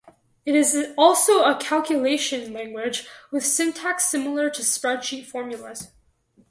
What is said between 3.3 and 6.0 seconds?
syntax similar to spreadsheet formulas.